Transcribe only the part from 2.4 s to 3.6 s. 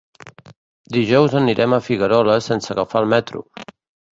sense agafar el metro.